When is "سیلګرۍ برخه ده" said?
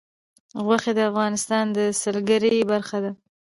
2.01-3.11